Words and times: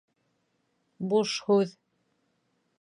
Буш 1.13 1.37
һүҙ! 1.51 1.77